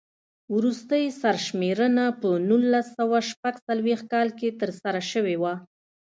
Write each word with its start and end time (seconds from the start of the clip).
وروستۍ 0.55 1.05
سر 1.21 1.35
شمېرنه 1.45 2.05
په 2.19 2.29
نولس 2.49 2.87
سوه 2.97 3.17
شپږ 3.29 3.53
څلوېښت 3.67 4.05
کال 4.13 4.27
کې 4.39 4.57
ترسره 4.61 5.01
شوې 5.11 5.35
وه. 5.41 5.53